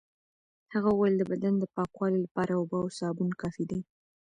هغه 0.73 0.89
وویل 0.91 1.15
د 1.17 1.23
بدن 1.31 1.53
د 1.59 1.63
پاکوالي 1.75 2.19
لپاره 2.25 2.51
اوبه 2.55 2.77
او 2.83 2.89
سابون 2.99 3.29
کافي 3.41 3.63
دي. 3.71 3.79